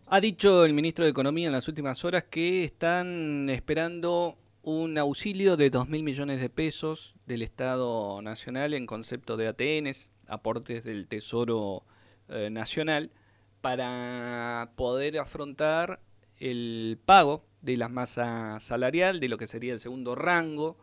Ha 0.07 0.21
dicho 0.21 0.65
el 0.65 0.73
ministro 0.73 1.05
de 1.05 1.11
Economía 1.11 1.49
en 1.49 1.53
las 1.53 1.67
últimas 1.67 2.05
horas 2.05 2.27
que 2.31 2.63
están 2.63 3.51
esperando 3.51 4.37
un 4.63 4.97
auxilio 4.99 5.57
de 5.57 5.73
2.000 5.73 6.05
millones 6.05 6.41
de 6.41 6.49
pesos 6.49 7.17
del 7.27 7.43
Estado 7.43 8.23
Nacional 8.23 8.75
en 8.75 8.87
concepto 8.87 9.37
de 9.37 9.49
ATNs, 9.49 10.13
aportes 10.29 10.85
del 10.85 11.09
Tesoro 11.09 11.83
eh, 12.29 12.51
Nacional, 12.51 13.11
para 13.61 14.71
poder 14.77 15.19
afrontar 15.19 15.99
el 16.39 17.01
pago 17.05 17.43
de 17.65 17.79
la 17.79 17.89
masa 17.89 18.61
salarial, 18.61 19.21
de 19.21 19.29
lo 19.29 19.39
que 19.39 19.47
sería 19.47 19.73
el 19.73 19.81
segundo 19.81 20.15
rango, 20.15 20.77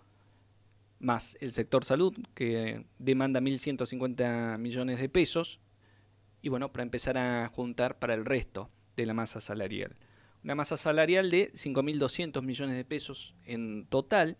más 0.99 1.37
el 1.39 1.51
sector 1.51 1.85
salud, 1.85 2.13
que 2.33 2.85
demanda 2.97 3.39
1.150 3.39 4.57
millones 4.57 4.99
de 4.99 5.07
pesos, 5.07 5.59
y 6.41 6.49
bueno, 6.49 6.71
para 6.71 6.81
empezar 6.81 7.19
a 7.19 7.47
juntar 7.49 7.99
para 7.99 8.15
el 8.15 8.25
resto 8.25 8.71
de 8.95 9.05
la 9.05 9.13
masa 9.13 9.41
salarial. 9.41 9.95
Una 10.43 10.55
masa 10.55 10.75
salarial 10.75 11.29
de 11.29 11.53
5.200 11.53 12.41
millones 12.41 12.75
de 12.75 12.83
pesos 12.83 13.35
en 13.45 13.85
total, 13.85 14.37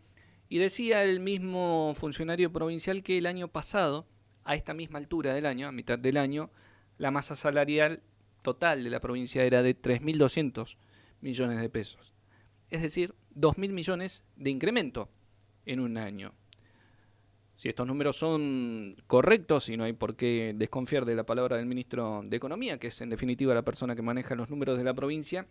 y 0.50 0.58
decía 0.58 1.04
el 1.04 1.20
mismo 1.20 1.94
funcionario 1.96 2.52
provincial 2.52 3.04
que 3.04 3.20
el 3.20 3.28
año 3.28 3.50
pasado, 3.50 4.08
a 4.46 4.56
esta 4.56 4.74
misma 4.74 4.98
altura 4.98 5.36
del 5.36 5.46
año, 5.46 5.68
a 5.68 5.72
mitad 5.72 6.00
del 6.00 6.18
año, 6.18 6.50
la 6.98 7.12
masa 7.12 7.36
salarial 7.36 8.02
total 8.42 8.84
de 8.84 8.90
la 8.90 9.00
provincia 9.00 9.44
era 9.44 9.62
de 9.62 9.80
3.200 9.80 10.78
millones 11.22 11.62
de 11.62 11.70
pesos 11.70 12.16
es 12.72 12.82
decir, 12.82 13.14
2.000 13.36 13.72
millones 13.72 14.24
de 14.36 14.50
incremento 14.50 15.10
en 15.66 15.80
un 15.80 15.98
año. 15.98 16.34
Si 17.54 17.70
estos 17.70 17.86
números 17.86 18.18
son 18.18 18.96
correctos, 19.06 19.70
y 19.70 19.78
no 19.78 19.84
hay 19.84 19.94
por 19.94 20.16
qué 20.16 20.56
desconfiar 20.56 21.06
de 21.06 21.14
la 21.14 21.26
palabra 21.26 21.58
del 21.58 21.68
ministro 21.68 22.24
de 22.26 22.36
Economía, 22.36 22.80
que 22.80 22.88
es 22.88 23.00
en 23.02 23.10
definitiva 23.10 23.54
la 23.54 23.62
persona 23.62 23.96
que 23.96 24.02
maneja 24.02 24.34
los 24.34 24.50
números 24.50 24.80
de 24.80 24.84
la 24.84 24.96
provincia, 24.96 25.46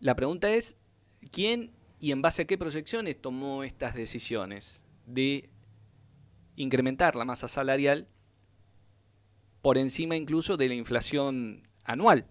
La 0.00 0.14
pregunta 0.14 0.52
es, 0.52 0.76
¿quién 1.30 1.72
y 2.00 2.12
en 2.12 2.20
base 2.20 2.42
a 2.42 2.46
qué 2.46 2.58
proyecciones 2.58 3.18
tomó 3.20 3.64
estas 3.64 3.94
decisiones? 3.94 4.84
De 5.08 5.50
incrementar 6.56 7.16
la 7.16 7.24
masa 7.24 7.48
salarial 7.48 8.08
por 9.62 9.78
encima 9.78 10.16
incluso 10.16 10.56
de 10.56 10.68
la 10.68 10.74
inflación 10.74 11.62
anual, 11.84 12.26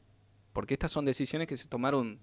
porque 0.53 0.73
estas 0.73 0.92
son 0.92 1.06
decisiones 1.06 1.47
que 1.47 1.58
se 1.58 1.67
tomaron 1.67 2.19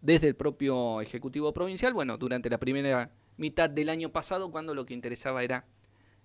desde 0.00 0.28
el 0.28 0.36
propio 0.36 1.00
Ejecutivo 1.00 1.52
Provincial, 1.52 1.94
bueno, 1.94 2.18
durante 2.18 2.50
la 2.50 2.58
primera 2.58 3.12
mitad 3.36 3.70
del 3.70 3.88
año 3.88 4.10
pasado, 4.10 4.50
cuando 4.50 4.74
lo 4.74 4.86
que 4.86 4.94
interesaba 4.94 5.42
era 5.42 5.66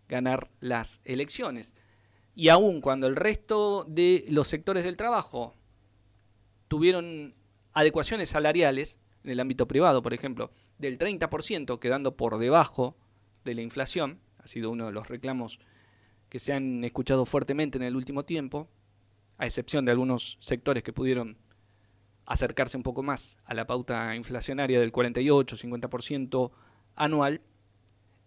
ganar 0.07 0.49
las 0.59 1.01
elecciones. 1.05 1.73
Y 2.35 2.49
aún 2.49 2.81
cuando 2.81 3.07
el 3.07 3.15
resto 3.15 3.85
de 3.87 4.25
los 4.29 4.47
sectores 4.47 4.83
del 4.83 4.97
trabajo 4.97 5.55
tuvieron 6.67 7.35
adecuaciones 7.73 8.29
salariales, 8.29 8.99
en 9.23 9.31
el 9.31 9.39
ámbito 9.39 9.67
privado, 9.67 10.01
por 10.01 10.13
ejemplo, 10.13 10.51
del 10.77 10.97
30%, 10.97 11.79
quedando 11.79 12.15
por 12.15 12.37
debajo 12.37 12.97
de 13.45 13.53
la 13.55 13.61
inflación, 13.61 14.19
ha 14.37 14.47
sido 14.47 14.71
uno 14.71 14.87
de 14.87 14.91
los 14.91 15.07
reclamos 15.07 15.59
que 16.29 16.39
se 16.39 16.53
han 16.53 16.83
escuchado 16.83 17.25
fuertemente 17.25 17.77
en 17.77 17.83
el 17.83 17.95
último 17.95 18.23
tiempo, 18.23 18.69
a 19.37 19.45
excepción 19.45 19.85
de 19.85 19.91
algunos 19.91 20.37
sectores 20.41 20.83
que 20.83 20.93
pudieron 20.93 21.37
acercarse 22.25 22.77
un 22.77 22.83
poco 22.83 23.01
más 23.01 23.39
a 23.45 23.53
la 23.53 23.65
pauta 23.65 24.15
inflacionaria 24.15 24.79
del 24.79 24.91
48-50% 24.91 26.51
anual, 26.95 27.41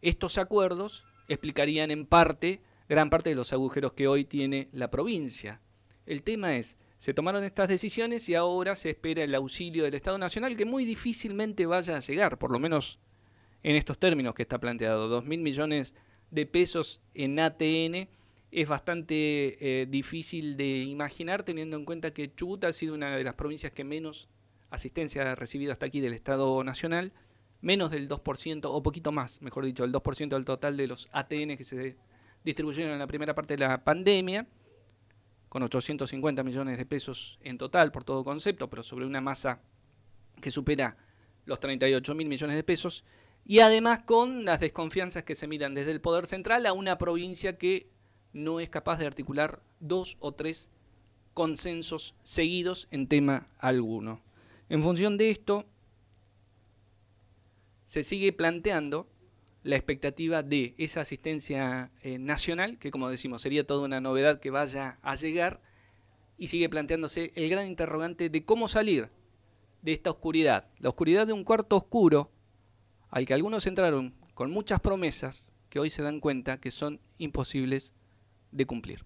estos 0.01 0.39
acuerdos 0.39 1.07
explicarían 1.29 1.91
en 1.91 2.07
parte 2.07 2.61
gran 2.89 3.09
parte 3.09 3.31
de 3.31 3.37
los 3.37 3.53
agujeros 3.53 3.93
que 3.93 4.09
hoy 4.09 4.25
tiene 4.25 4.69
la 4.73 4.91
provincia. 4.91 5.61
El 6.05 6.23
tema 6.23 6.57
es, 6.57 6.77
se 6.99 7.15
tomaron 7.15 7.43
estas 7.43 7.69
decisiones 7.69 8.29
y 8.29 8.35
ahora 8.35 8.75
se 8.75 8.91
espera 8.91 9.25
el 9.25 9.35
auxilio 9.35 9.85
del 9.85 9.95
Estado 9.95 10.19
Nacional 10.19 10.57
que 10.57 10.65
muy 10.65 10.85
difícilmente 10.85 11.65
vaya 11.65 11.97
a 11.97 12.01
llegar, 12.01 12.39
por 12.39 12.51
lo 12.51 12.59
menos 12.59 12.99
en 13.63 13.77
estos 13.77 13.99
términos 13.99 14.35
que 14.35 14.43
está 14.43 14.59
planteado. 14.59 15.09
Dos 15.09 15.25
mil 15.25 15.41
millones 15.41 15.95
de 16.31 16.47
pesos 16.47 17.03
en 17.15 17.39
ATN 17.39 18.09
es 18.51 18.69
bastante 18.69 19.83
eh, 19.83 19.87
difícil 19.87 20.57
de 20.57 20.79
imaginar 20.79 21.43
teniendo 21.43 21.77
en 21.77 21.85
cuenta 21.85 22.13
que 22.13 22.35
Chubut 22.35 22.65
ha 22.65 22.73
sido 22.73 22.95
una 22.95 23.17
de 23.17 23.25
las 23.25 23.35
provincias 23.35 23.73
que 23.73 23.85
menos 23.85 24.29
asistencia 24.71 25.33
ha 25.33 25.35
recibido 25.35 25.73
hasta 25.73 25.87
aquí 25.87 26.01
del 26.01 26.13
Estado 26.13 26.63
Nacional, 26.65 27.13
menos 27.61 27.91
del 27.91 28.09
2% 28.09 28.61
o 28.65 28.83
poquito 28.83 29.13
más, 29.13 29.41
mejor 29.41 29.65
dicho, 29.65 29.85
el 29.85 29.93
2% 29.93 30.29
del 30.29 30.45
total 30.45 30.77
de 30.77 30.87
los 30.87 31.09
ATN 31.13 31.57
que 31.57 31.65
se 31.65 31.97
distribuyeron 32.45 32.93
en 32.93 32.99
la 32.99 33.07
primera 33.07 33.35
parte 33.35 33.55
de 33.55 33.59
la 33.59 33.85
pandemia, 33.85 34.47
con 35.49 35.63
850 35.63 36.43
millones 36.43 36.79
de 36.79 36.87
pesos 36.87 37.39
en 37.43 37.59
total 37.59 37.93
por 37.93 38.05
todo 38.05 38.25
concepto, 38.25 38.69
pero 38.71 38.83
sobre 38.83 39.05
una 39.05 39.21
masa 39.21 39.61
que 40.41 40.51
supera 40.51 40.97
los 41.45 41.61
38 41.61 42.15
mil 42.15 42.27
millones 42.27 42.57
de 42.57 42.65
pesos 42.65 43.05
y 43.45 43.61
además 43.61 44.01
con 44.01 44.45
las 44.45 44.61
desconfianzas 44.61 45.25
que 45.25 45.35
se 45.35 45.47
miran 45.47 45.75
desde 45.75 45.91
el 45.91 46.01
Poder 46.01 46.27
Central 46.27 46.67
a 46.67 46.73
una 46.73 46.99
provincia 46.99 47.59
que 47.59 47.91
no 48.33 48.61
es 48.61 48.71
capaz 48.71 48.99
de 48.99 49.07
articular 49.07 49.61
dos 49.81 50.17
o 50.21 50.33
tres 50.33 50.71
consensos 51.35 52.15
seguidos 52.23 52.89
en 52.91 53.09
tema 53.09 53.49
alguno. 53.59 54.21
En 54.69 54.83
función 54.83 55.17
de 55.17 55.31
esto, 55.31 55.67
se 57.85 58.03
sigue 58.03 58.33
planteando 58.33 59.09
la 59.63 59.77
expectativa 59.77 60.43
de 60.43 60.75
esa 60.79 61.03
asistencia 61.03 61.91
eh, 62.03 62.19
nacional, 62.19 62.79
que 62.79 62.91
como 62.91 63.09
decimos 63.09 63.43
sería 63.43 63.67
toda 63.67 63.85
una 63.85 64.01
novedad 64.01 64.41
que 64.41 64.51
vaya 64.51 64.99
a 65.03 65.15
llegar, 65.15 65.61
y 66.39 66.49
sigue 66.49 66.69
planteándose 66.69 67.33
el 67.37 67.49
gran 67.49 67.67
interrogante 67.67 68.29
de 68.29 68.45
cómo 68.45 68.67
salir 68.67 69.11
de 69.83 69.93
esta 69.93 70.11
oscuridad, 70.11 70.69
la 70.79 70.89
oscuridad 70.89 71.27
de 71.27 71.33
un 71.33 71.45
cuarto 71.45 71.77
oscuro 71.77 72.31
al 73.13 73.25
que 73.27 73.35
algunos 73.35 73.67
entraron 73.67 74.15
con 74.35 74.51
muchas 74.51 74.81
promesas 74.81 75.53
que 75.69 75.79
hoy 75.79 75.91
se 75.91 76.03
dan 76.03 76.19
cuenta 76.19 76.59
que 76.59 76.73
son 76.73 76.99
imposibles 77.19 77.93
de 78.51 78.67
cumplir. 78.67 79.05